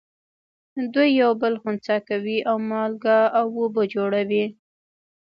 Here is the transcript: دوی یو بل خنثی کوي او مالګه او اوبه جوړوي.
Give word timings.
دوی 0.93 1.09
یو 1.21 1.31
بل 1.41 1.53
خنثی 1.61 1.97
کوي 2.09 2.37
او 2.49 2.57
مالګه 2.69 3.19
او 3.39 3.45
اوبه 3.59 3.83
جوړوي. 3.93 4.45